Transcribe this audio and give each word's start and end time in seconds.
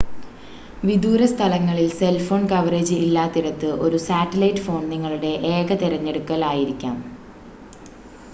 വിദൂര 0.83 1.25
സ്ഥലങ്ങളിൽ 1.31 1.89
cell 1.91 2.17
phone 2.25 2.41
coverage 2.49 2.97
ഇല്ലാത്തിടത്ത് 3.03 3.69
ഒരു 3.85 3.99
സാറ്റലൈറ്റ് 4.07 4.65
ഫോൺ 4.65 4.81
നിങ്ങളുടെ 4.89 5.31
ഏക 5.53 5.79
തിരഞ്ഞെടുക്കൽ 5.83 6.43
ആയിരിക്കാം 6.51 6.97